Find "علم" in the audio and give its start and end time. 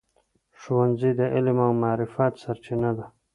1.33-1.57